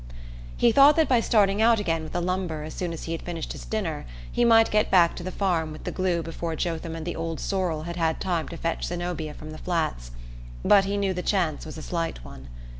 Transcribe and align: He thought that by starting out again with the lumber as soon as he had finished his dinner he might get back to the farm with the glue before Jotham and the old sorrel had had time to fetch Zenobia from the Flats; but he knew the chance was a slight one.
He 0.57 0.71
thought 0.71 0.95
that 0.95 1.07
by 1.07 1.19
starting 1.19 1.61
out 1.61 1.79
again 1.79 2.01
with 2.01 2.11
the 2.13 2.21
lumber 2.21 2.63
as 2.63 2.73
soon 2.73 2.91
as 2.91 3.03
he 3.03 3.11
had 3.11 3.21
finished 3.21 3.51
his 3.51 3.65
dinner 3.65 4.07
he 4.31 4.43
might 4.43 4.71
get 4.71 4.89
back 4.89 5.15
to 5.15 5.21
the 5.21 5.29
farm 5.29 5.71
with 5.71 5.83
the 5.83 5.91
glue 5.91 6.23
before 6.23 6.55
Jotham 6.55 6.95
and 6.95 7.05
the 7.05 7.15
old 7.15 7.39
sorrel 7.39 7.83
had 7.83 7.97
had 7.97 8.19
time 8.19 8.47
to 8.47 8.57
fetch 8.57 8.85
Zenobia 8.87 9.35
from 9.35 9.51
the 9.51 9.59
Flats; 9.59 10.09
but 10.65 10.85
he 10.85 10.97
knew 10.97 11.13
the 11.13 11.21
chance 11.21 11.67
was 11.67 11.77
a 11.77 11.83
slight 11.83 12.25
one. 12.25 12.47